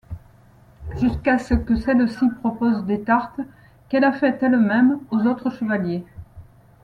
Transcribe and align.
Jusqu'à 0.99 1.37
ce 1.37 1.53
que 1.53 1.75
celle-ci 1.75 2.25
propose 2.39 2.85
des 2.85 3.01
tartes, 3.01 3.39
qu'elle 3.87 4.03
a 4.03 4.11
faites 4.11 4.41
elle-même, 4.41 4.99
aux 5.11 5.27
autres 5.27 5.51
chevaliers. 5.51 6.03